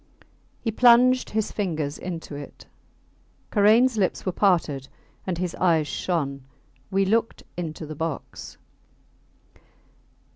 He 0.59 0.71
plunged 0.71 1.29
his 1.29 1.51
fingers 1.51 1.99
into 1.99 2.33
it. 2.33 2.65
Karains 3.51 3.97
lips 3.99 4.25
were 4.25 4.31
parted 4.31 4.87
and 5.27 5.37
his 5.37 5.53
eyes 5.53 5.87
shone. 5.87 6.43
We 6.89 7.05
looked 7.05 7.43
into 7.55 7.85
the 7.85 7.93
box. 7.93 8.57